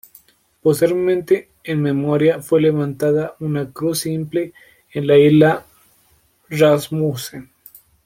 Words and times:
Posteriormente, 0.63 1.51
en 1.63 1.79
memoria, 1.83 2.41
fue 2.41 2.59
levantada 2.59 3.35
una 3.39 3.71
cruz 3.71 3.99
simple 3.99 4.51
en 4.93 5.05
la 5.05 5.15
isla 5.15 5.65
Rasmussen. 6.49 7.51